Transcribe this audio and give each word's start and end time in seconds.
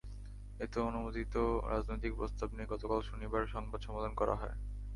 এতে 0.59 0.77
অনুমোদিত 0.81 1.33
রাজনৈতিক 1.69 2.11
প্রস্তাব 2.15 2.49
নিয়ে 2.51 2.71
গতকাল 2.73 2.99
শনিবার 3.01 3.51
সংবাদ 3.53 3.79
সম্মেলন 3.81 4.13
করা 4.15 4.35
হয়। 4.35 4.55